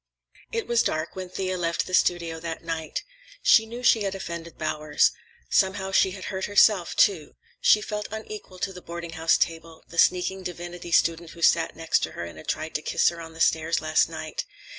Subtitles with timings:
[0.51, 3.03] It was dark when Thea left the studio that night.
[3.43, 5.11] She knew she had offended Bowers.
[5.51, 7.35] Somehow she had hurt herself, too.
[7.59, 12.03] She felt unequal to the boarding house table, the sneaking divinity student who sat next
[12.05, 14.43] her and had tried to kiss her on the stairs last night.